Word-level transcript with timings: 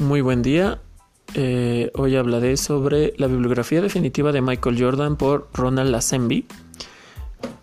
Muy 0.00 0.22
buen 0.22 0.40
día. 0.40 0.80
Eh, 1.34 1.90
hoy 1.94 2.16
hablaré 2.16 2.56
sobre 2.56 3.12
la 3.18 3.26
bibliografía 3.26 3.82
definitiva 3.82 4.32
de 4.32 4.40
Michael 4.40 4.82
Jordan 4.82 5.16
por 5.16 5.50
Ronald 5.52 5.90
Lazenby. 5.90 6.46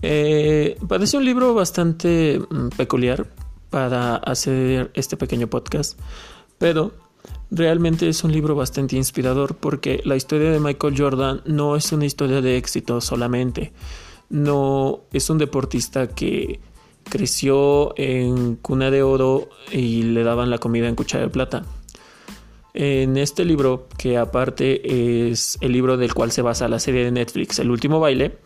Eh, 0.00 0.78
parece 0.86 1.16
un 1.16 1.24
libro 1.24 1.54
bastante 1.54 2.38
mm, 2.38 2.68
peculiar 2.76 3.26
para 3.68 4.14
hacer 4.14 4.92
este 4.94 5.16
pequeño 5.16 5.48
podcast, 5.48 5.98
pero 6.56 6.92
realmente 7.50 8.08
es 8.08 8.22
un 8.22 8.30
libro 8.30 8.54
bastante 8.54 8.94
inspirador 8.94 9.56
porque 9.56 10.00
la 10.04 10.14
historia 10.14 10.52
de 10.52 10.60
Michael 10.60 10.94
Jordan 10.96 11.42
no 11.46 11.74
es 11.74 11.90
una 11.90 12.06
historia 12.06 12.40
de 12.40 12.56
éxito 12.56 13.00
solamente, 13.00 13.72
no 14.28 15.00
es 15.12 15.30
un 15.30 15.38
deportista 15.38 16.06
que 16.06 16.60
creció 17.02 17.92
en 17.96 18.54
cuna 18.54 18.92
de 18.92 19.02
oro 19.02 19.48
y 19.72 20.04
le 20.04 20.22
daban 20.22 20.48
la 20.48 20.58
comida 20.58 20.86
en 20.86 20.94
cuchara 20.94 21.24
de 21.24 21.30
plata. 21.30 21.64
En 22.72 23.16
este 23.16 23.44
libro, 23.44 23.88
que 23.98 24.16
aparte 24.16 25.30
es 25.30 25.58
el 25.60 25.72
libro 25.72 25.96
del 25.96 26.14
cual 26.14 26.30
se 26.30 26.42
basa 26.42 26.68
la 26.68 26.78
serie 26.78 27.04
de 27.04 27.10
Netflix, 27.10 27.58
El 27.58 27.70
último 27.70 27.98
baile, 27.98 28.38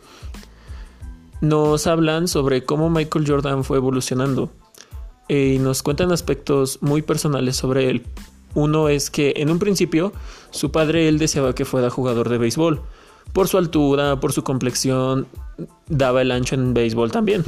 nos 1.41 1.87
hablan 1.87 2.27
sobre 2.27 2.65
cómo 2.65 2.89
Michael 2.89 3.27
Jordan 3.29 3.65
fue 3.65 3.77
evolucionando 3.77 4.51
y 5.29 5.59
nos 5.59 5.83
cuentan 5.83 6.13
aspectos 6.13 6.79
muy 6.81 7.03
personales 7.03 7.57
sobre 7.57 7.91
él. 7.91 8.03
Uno 8.55 8.89
es 8.89 9.11
que 9.11 9.35
en 9.37 9.51
un 9.51 9.59
principio 9.59 10.13
su 10.51 10.71
padre 10.71 11.09
él 11.09 11.19
deseaba 11.19 11.55
que 11.55 11.65
fuera 11.65 11.91
jugador 11.91 12.29
de 12.29 12.39
béisbol. 12.39 12.81
Por 13.33 13.49
su 13.49 13.59
altura, 13.59 14.21
por 14.21 14.33
su 14.33 14.45
complexión, 14.45 15.27
daba 15.89 16.23
el 16.23 16.31
ancho 16.31 16.55
en 16.55 16.73
béisbol 16.73 17.11
también. 17.11 17.45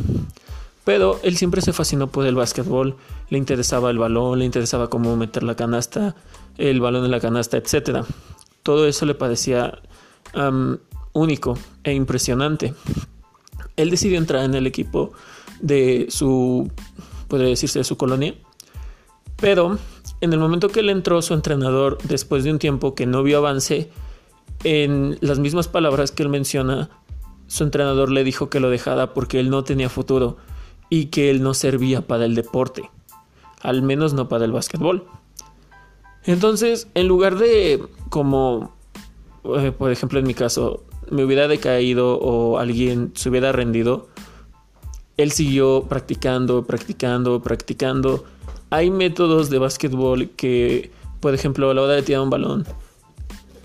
Pero 0.85 1.19
él 1.23 1.37
siempre 1.37 1.63
se 1.63 1.73
fascinó 1.73 2.09
por 2.09 2.27
el 2.27 2.35
básquetbol, 2.35 2.97
le 3.29 3.39
interesaba 3.39 3.91
el 3.91 3.99
balón, 3.99 4.39
le 4.39 4.45
interesaba 4.45 4.89
cómo 4.89 5.17
meter 5.17 5.43
la 5.43 5.57
canasta, 5.57 6.15
el 6.59 6.81
balón 6.81 7.05
en 7.05 7.11
la 7.11 7.21
canasta, 7.21 7.57
etc. 7.57 8.05
Todo 8.63 8.87
eso 8.87 9.07
le 9.07 9.15
parecía 9.15 9.79
único 11.13 11.59
e 11.83 11.95
impresionante. 11.95 12.75
Él 13.77 13.91
decidió 13.91 14.19
entrar 14.19 14.45
en 14.45 14.55
el 14.55 14.67
equipo 14.67 15.13
de 15.61 16.07
su, 16.11 16.71
podría 17.29 17.49
decirse, 17.49 17.79
de 17.79 17.85
su 17.85 17.97
colonia. 17.97 18.35
Pero 19.37 19.79
en 20.21 20.33
el 20.33 20.39
momento 20.39 20.69
que 20.69 20.81
él 20.81 20.91
entró, 20.91 21.21
su 21.23 21.35
entrenador, 21.35 21.99
después 22.05 22.45
de 22.45 22.51
un 22.51 22.59
tiempo 22.59 22.95
que 22.95 23.07
no 23.07 23.23
vio 23.23 23.39
avance, 23.39 23.91
en 24.65 25.19
las 25.21 25.39
mismas 25.39 25.69
palabras 25.69 26.11
que 26.11 26.23
él 26.23 26.29
menciona, 26.29 26.91
su 27.47 27.65
entrenador 27.65 28.11
le 28.11 28.25
dijo 28.25 28.49
que 28.49 28.61
lo 28.61 28.71
dejara 28.71 29.15
porque 29.15 29.39
él 29.39 29.51
no 29.51 29.65
tenía 29.65 29.89
futuro 29.89 30.39
y 30.89 31.07
que 31.07 31.31
él 31.31 31.43
no 31.43 31.55
servía 31.55 32.07
para 32.07 32.25
el 32.25 32.35
deporte, 32.35 32.91
al 33.63 33.83
menos 33.83 34.15
no 34.15 34.29
para 34.29 34.45
el 34.45 34.53
básquetbol. 34.53 35.07
Entonces, 36.27 36.89
en 36.95 37.09
lugar 37.09 37.39
de 37.39 37.83
como, 38.09 38.75
eh, 39.45 39.73
por 39.73 39.93
ejemplo 39.93 40.19
en 40.19 40.27
mi 40.27 40.35
caso, 40.35 40.83
me 41.11 41.25
hubiera 41.25 41.49
decaído 41.49 42.19
o 42.19 42.59
alguien 42.59 43.13
se 43.15 43.29
hubiera 43.29 43.53
rendido, 43.53 44.09
él 45.17 45.33
siguió 45.33 45.85
practicando, 45.89 46.65
practicando, 46.65 47.41
practicando. 47.41 48.25
Hay 48.71 48.91
métodos 48.91 49.49
de 49.49 49.59
básquetbol 49.59 50.31
que, 50.31 50.91
por 51.21 51.33
ejemplo, 51.33 51.71
a 51.71 51.75
la 51.75 51.83
hora 51.83 51.95
de 51.95 52.03
tirar 52.03 52.23
un 52.23 52.31
balón, 52.31 52.67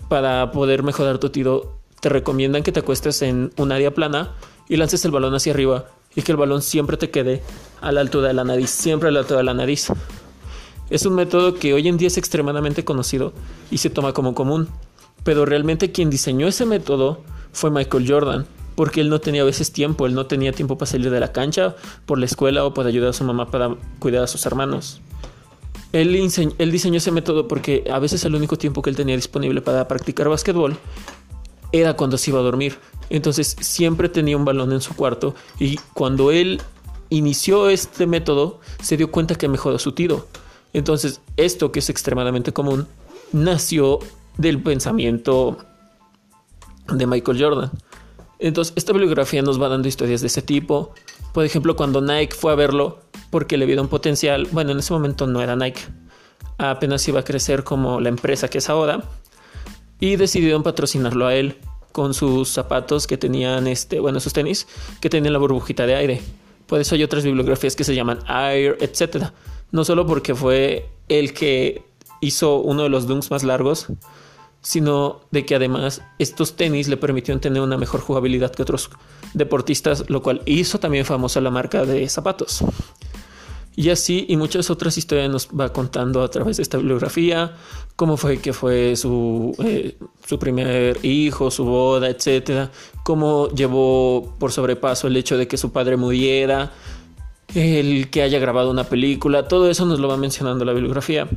para 0.08 0.52
poder 0.52 0.82
mejorar 0.82 1.18
tu 1.18 1.30
tiro, 1.30 1.78
te 2.00 2.08
recomiendan 2.08 2.62
que 2.62 2.72
te 2.72 2.80
acuestes 2.80 3.22
en 3.22 3.52
un 3.56 3.72
área 3.72 3.92
plana 3.92 4.32
y 4.68 4.76
lances 4.76 5.04
el 5.04 5.10
balón 5.10 5.34
hacia 5.34 5.52
arriba 5.52 5.86
y 6.14 6.22
que 6.22 6.32
el 6.32 6.38
balón 6.38 6.62
siempre 6.62 6.96
te 6.96 7.10
quede 7.10 7.42
a 7.80 7.92
la 7.92 8.02
altura 8.02 8.28
de 8.28 8.34
la 8.34 8.44
nariz, 8.44 8.70
siempre 8.70 9.08
a 9.08 9.12
la 9.12 9.20
altura 9.20 9.38
de 9.38 9.44
la 9.44 9.54
nariz. 9.54 9.88
Es 10.92 11.06
un 11.06 11.14
método 11.14 11.54
que 11.54 11.72
hoy 11.72 11.88
en 11.88 11.96
día 11.96 12.08
es 12.08 12.18
extremadamente 12.18 12.84
conocido 12.84 13.32
y 13.70 13.78
se 13.78 13.88
toma 13.88 14.12
como 14.12 14.34
común, 14.34 14.68
pero 15.24 15.46
realmente 15.46 15.90
quien 15.90 16.10
diseñó 16.10 16.46
ese 16.46 16.66
método 16.66 17.22
fue 17.50 17.70
Michael 17.70 18.04
Jordan, 18.06 18.46
porque 18.74 19.00
él 19.00 19.08
no 19.08 19.18
tenía 19.18 19.40
a 19.40 19.46
veces 19.46 19.72
tiempo, 19.72 20.04
él 20.04 20.12
no 20.12 20.26
tenía 20.26 20.52
tiempo 20.52 20.76
para 20.76 20.90
salir 20.90 21.10
de 21.10 21.18
la 21.18 21.32
cancha 21.32 21.76
por 22.04 22.18
la 22.18 22.26
escuela 22.26 22.66
o 22.66 22.74
para 22.74 22.90
ayudar 22.90 23.08
a 23.08 23.12
su 23.14 23.24
mamá 23.24 23.50
para 23.50 23.74
cuidar 24.00 24.24
a 24.24 24.26
sus 24.26 24.44
hermanos. 24.44 25.00
Él, 25.94 26.12
diseñó 26.12 26.98
ese 26.98 27.10
método 27.10 27.48
porque 27.48 27.84
a 27.90 27.98
veces 27.98 28.22
el 28.26 28.34
único 28.34 28.58
tiempo 28.58 28.82
que 28.82 28.90
él 28.90 28.96
tenía 28.96 29.16
disponible 29.16 29.62
para 29.62 29.88
practicar 29.88 30.28
básquetbol 30.28 30.76
era 31.72 31.96
cuando 31.96 32.18
se 32.18 32.32
iba 32.32 32.40
a 32.40 32.42
dormir. 32.42 32.76
Entonces 33.08 33.56
siempre 33.60 34.10
tenía 34.10 34.36
un 34.36 34.44
balón 34.44 34.72
en 34.72 34.82
su 34.82 34.94
cuarto 34.94 35.34
y 35.58 35.78
cuando 35.94 36.30
él 36.32 36.60
inició 37.08 37.70
este 37.70 38.06
método 38.06 38.60
se 38.82 38.98
dio 38.98 39.10
cuenta 39.10 39.36
que 39.36 39.48
mejoró 39.48 39.78
su 39.78 39.92
tiro. 39.92 40.26
Entonces 40.72 41.20
esto 41.36 41.72
que 41.72 41.80
es 41.80 41.90
extremadamente 41.90 42.52
común 42.52 42.86
nació 43.32 43.98
del 44.38 44.62
pensamiento 44.62 45.58
de 46.88 47.06
Michael 47.06 47.42
Jordan. 47.42 47.70
Entonces 48.38 48.72
esta 48.76 48.92
bibliografía 48.92 49.42
nos 49.42 49.60
va 49.60 49.68
dando 49.68 49.88
historias 49.88 50.20
de 50.20 50.26
ese 50.26 50.42
tipo. 50.42 50.94
Por 51.32 51.44
ejemplo, 51.44 51.76
cuando 51.76 52.00
Nike 52.00 52.34
fue 52.34 52.52
a 52.52 52.56
verlo 52.56 53.00
porque 53.30 53.56
le 53.56 53.66
vieron 53.66 53.88
potencial, 53.88 54.48
bueno, 54.52 54.72
en 54.72 54.78
ese 54.78 54.92
momento 54.92 55.26
no 55.26 55.40
era 55.40 55.56
Nike, 55.56 55.80
apenas 56.58 57.06
iba 57.08 57.20
a 57.20 57.24
crecer 57.24 57.64
como 57.64 58.00
la 58.00 58.08
empresa 58.08 58.48
que 58.48 58.58
es 58.58 58.68
ahora 58.68 59.04
y 60.00 60.16
decidieron 60.16 60.62
patrocinarlo 60.62 61.26
a 61.26 61.34
él 61.34 61.56
con 61.92 62.14
sus 62.14 62.48
zapatos 62.48 63.06
que 63.06 63.16
tenían 63.16 63.66
este, 63.66 64.00
bueno, 64.00 64.18
sus 64.18 64.32
tenis 64.32 64.66
que 65.00 65.08
tenían 65.08 65.32
la 65.32 65.38
burbujita 65.38 65.86
de 65.86 65.94
aire. 65.94 66.22
Por 66.66 66.80
eso 66.80 66.94
hay 66.94 67.04
otras 67.04 67.22
bibliografías 67.24 67.76
que 67.76 67.84
se 67.84 67.94
llaman 67.94 68.18
Air, 68.28 68.78
etc. 68.80 69.26
No 69.72 69.84
solo 69.84 70.06
porque 70.06 70.34
fue 70.34 70.88
el 71.08 71.32
que 71.34 71.82
hizo 72.20 72.60
uno 72.60 72.84
de 72.84 72.88
los 72.88 73.06
dunks 73.06 73.30
más 73.30 73.42
largos, 73.42 73.88
sino 74.62 75.20
de 75.32 75.44
que 75.44 75.56
además 75.56 76.02
estos 76.18 76.54
tenis 76.54 76.88
le 76.88 76.96
permitieron 76.96 77.40
tener 77.40 77.60
una 77.62 77.76
mejor 77.76 78.00
jugabilidad 78.00 78.52
que 78.52 78.62
otros 78.62 78.90
deportistas, 79.34 80.08
lo 80.08 80.22
cual 80.22 80.40
hizo 80.46 80.78
también 80.78 81.04
famosa 81.04 81.40
la 81.40 81.50
marca 81.50 81.84
de 81.84 82.08
zapatos. 82.08 82.64
Y 83.74 83.88
así, 83.88 84.26
y 84.28 84.36
muchas 84.36 84.70
otras 84.70 84.98
historias 84.98 85.30
nos 85.30 85.48
va 85.48 85.72
contando 85.72 86.22
a 86.22 86.28
través 86.28 86.58
de 86.58 86.62
esta 86.62 86.76
bibliografía, 86.76 87.56
cómo 87.96 88.18
fue 88.18 88.38
que 88.38 88.52
fue 88.52 88.96
su, 88.96 89.56
eh, 89.64 89.96
su 90.26 90.38
primer 90.38 91.02
hijo, 91.04 91.50
su 91.50 91.64
boda, 91.64 92.10
etcétera, 92.10 92.70
cómo 93.02 93.48
llevó 93.48 94.34
por 94.38 94.52
sobrepaso 94.52 95.06
el 95.06 95.16
hecho 95.16 95.38
de 95.38 95.48
que 95.48 95.56
su 95.56 95.72
padre 95.72 95.96
muriera, 95.96 96.72
el 97.54 98.10
que 98.10 98.22
haya 98.22 98.38
grabado 98.38 98.70
una 98.70 98.84
película, 98.84 99.48
todo 99.48 99.70
eso 99.70 99.86
nos 99.86 100.00
lo 100.00 100.08
va 100.08 100.16
mencionando 100.16 100.64
la 100.64 100.72
bibliografía. 100.72 101.28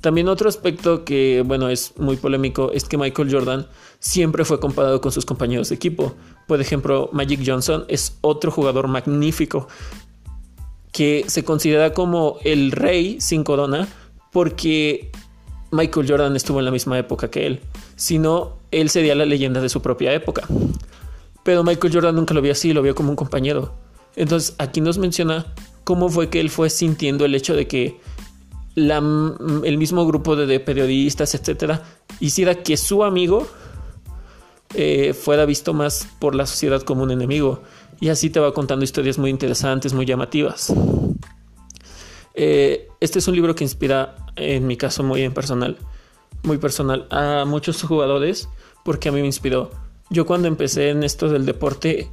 También 0.00 0.28
otro 0.28 0.48
aspecto 0.48 1.04
que, 1.04 1.42
bueno, 1.44 1.68
es 1.68 1.92
muy 1.98 2.16
polémico 2.16 2.70
es 2.72 2.84
que 2.84 2.96
Michael 2.96 3.30
Jordan 3.30 3.66
siempre 3.98 4.46
fue 4.46 4.58
comparado 4.58 5.00
con 5.00 5.12
sus 5.12 5.26
compañeros 5.26 5.68
de 5.68 5.74
equipo. 5.74 6.14
Por 6.46 6.60
ejemplo, 6.60 7.10
Magic 7.12 7.40
Johnson 7.44 7.84
es 7.88 8.16
otro 8.22 8.50
jugador 8.50 8.88
magnífico 8.88 9.68
que 10.92 11.24
se 11.28 11.44
considera 11.44 11.92
como 11.92 12.38
el 12.44 12.72
rey 12.72 13.20
sin 13.20 13.44
corona 13.44 13.88
porque 14.32 15.10
Michael 15.70 16.08
Jordan 16.08 16.34
estuvo 16.34 16.58
en 16.58 16.64
la 16.64 16.70
misma 16.70 16.98
época 16.98 17.30
que 17.30 17.46
él, 17.46 17.60
sino 17.96 18.54
él 18.70 18.88
sería 18.88 19.14
la 19.14 19.26
leyenda 19.26 19.60
de 19.60 19.68
su 19.68 19.82
propia 19.82 20.12
época. 20.14 20.46
Pero 21.44 21.62
Michael 21.62 21.92
Jordan 21.92 22.14
nunca 22.14 22.34
lo 22.34 22.40
vio 22.40 22.52
así, 22.52 22.72
lo 22.72 22.82
vio 22.82 22.94
como 22.94 23.10
un 23.10 23.16
compañero. 23.16 23.72
Entonces 24.16 24.54
aquí 24.58 24.80
nos 24.80 24.98
menciona 24.98 25.46
cómo 25.84 26.08
fue 26.08 26.28
que 26.28 26.40
él 26.40 26.50
fue 26.50 26.70
sintiendo 26.70 27.24
el 27.24 27.34
hecho 27.34 27.54
de 27.54 27.66
que 27.66 28.00
el 28.76 29.78
mismo 29.78 30.06
grupo 30.06 30.36
de, 30.36 30.60
periodistas, 30.60 31.34
etcétera, 31.34 31.82
hiciera 32.20 32.54
que 32.62 32.76
su 32.76 33.04
amigo 33.04 33.46
eh, 34.74 35.12
fuera 35.12 35.44
visto 35.44 35.74
más 35.74 36.08
por 36.18 36.34
la 36.34 36.46
sociedad 36.46 36.82
como 36.82 37.02
un 37.02 37.10
enemigo. 37.10 37.62
Y 38.00 38.08
así 38.08 38.30
te 38.30 38.40
va 38.40 38.54
contando 38.54 38.84
historias 38.84 39.18
muy 39.18 39.30
interesantes, 39.30 39.92
muy 39.92 40.06
llamativas. 40.06 40.72
Eh, 42.34 42.88
este 43.00 43.18
es 43.18 43.28
un 43.28 43.34
libro 43.34 43.54
que 43.54 43.64
inspira, 43.64 44.16
en 44.36 44.66
mi 44.66 44.76
caso, 44.76 45.02
muy 45.02 45.22
en 45.22 45.34
personal, 45.34 45.76
muy 46.42 46.58
personal, 46.58 47.06
a 47.10 47.44
muchos 47.46 47.82
jugadores, 47.82 48.48
porque 48.84 49.08
a 49.10 49.12
mí 49.12 49.20
me 49.20 49.26
inspiró. 49.26 49.70
Yo 50.08 50.24
cuando 50.24 50.48
empecé 50.48 50.90
en 50.90 51.02
esto 51.02 51.28
del 51.28 51.44
deporte, 51.44 52.08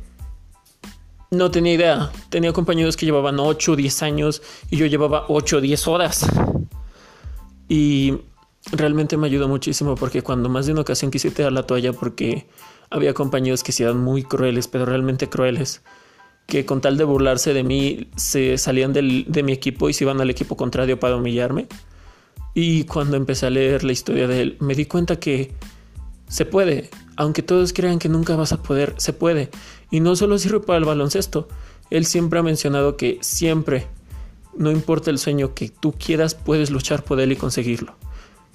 no 1.32 1.52
tenía 1.52 1.74
idea. 1.74 2.12
Tenía 2.30 2.54
compañeros 2.54 2.98
que 2.98 3.06
llevaban 3.06 3.40
8 3.40 3.72
o 3.72 3.76
10 3.76 4.04
años 4.04 4.42
y 4.70 4.78
yo 4.78 4.86
llevaba 4.86 5.26
8 5.28 5.58
o 5.58 5.62
10 5.62 5.88
horas. 5.88 6.28
Y 7.70 8.18
realmente 8.72 9.18
me 9.18 9.28
ayudó 9.28 9.48
muchísimo 9.48 9.96
porque 9.96 10.22
cuando 10.22 10.50
más 10.50 10.66
de 10.66 10.72
una 10.72 10.82
ocasión 10.82 11.12
quise 11.12 11.32
tirar 11.32 11.52
la 11.52 11.64
toalla 11.64 11.94
porque 11.94 12.48
había 12.90 13.14
compañeros 13.14 13.64
que 13.64 13.72
se 13.72 13.84
eran 13.84 14.00
muy 14.00 14.24
crueles, 14.24 14.68
pero 14.68 14.86
realmente 14.86 15.28
crueles, 15.28 15.82
que 16.46 16.66
con 16.66 16.80
tal 16.82 16.98
de 16.98 17.04
burlarse 17.04 17.54
de 17.54 17.64
mí 17.64 18.10
se 18.16 18.58
salían 18.58 18.94
de 18.94 19.44
mi 19.44 19.52
equipo 19.52 19.90
y 19.90 19.94
se 19.94 20.06
iban 20.06 20.22
al 20.22 20.30
equipo 20.30 20.56
contrario 20.56 21.00
para 21.00 21.18
humillarme. 21.18 21.68
Y 22.54 22.86
cuando 22.86 23.18
empecé 23.18 23.46
a 23.48 23.50
leer 23.50 23.84
la 23.84 23.92
historia 23.92 24.28
de 24.28 24.42
él, 24.42 24.58
me 24.60 24.74
di 24.74 24.86
cuenta 24.86 25.20
que 25.20 25.54
se 26.28 26.46
puede, 26.46 26.90
aunque 27.18 27.42
todos 27.44 27.74
crean 27.74 28.00
que 28.00 28.10
nunca 28.10 28.36
vas 28.36 28.54
a 28.54 28.62
poder, 28.64 28.94
se 28.98 29.12
puede. 29.12 29.50
Y 29.92 30.00
no 30.00 30.16
solo 30.16 30.38
sirve 30.38 30.60
para 30.60 30.80
el 30.80 30.86
baloncesto, 30.86 31.48
él 31.90 32.06
siempre 32.06 32.40
ha 32.40 32.44
mencionado 32.44 32.96
que 32.96 33.18
siempre, 33.22 33.88
no 34.56 34.72
importa 34.72 35.10
el 35.10 35.18
sueño 35.18 35.54
que 35.54 35.70
tú 35.70 35.94
quieras, 35.94 36.36
puedes 36.36 36.70
luchar 36.72 37.04
por 37.04 37.20
él 37.20 37.32
y 37.32 37.36
conseguirlo. 37.36 37.96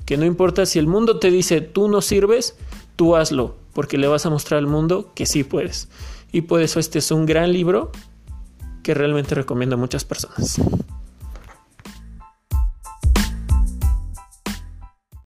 que 0.06 0.17
no 0.17 0.25
importa 0.25 0.67
si 0.67 0.81
el 0.81 0.88
mundo 0.88 1.20
te 1.20 1.31
dice 1.31 1.61
tú 1.61 1.88
no 1.88 2.00
sirves, 2.00 2.56
tú 2.97 3.14
hazlo, 3.14 3.55
porque 3.73 3.99
le 3.99 4.09
vas 4.09 4.26
a 4.26 4.31
mostrar 4.31 4.59
al 4.59 4.67
mundo 4.67 5.12
que 5.14 5.26
sí 5.26 5.44
puedes. 5.44 5.88
Y 6.32 6.43
por 6.43 6.61
eso 6.61 6.81
este 6.81 6.99
es 6.99 7.11
un 7.12 7.25
gran 7.25 7.53
libro 7.53 7.93
que 8.82 8.94
realmente 8.94 9.37
recomiendo 9.37 9.76
a 9.76 9.79
muchas 9.79 10.05
personas. 10.05 10.61